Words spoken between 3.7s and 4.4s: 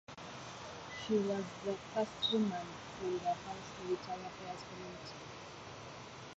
Military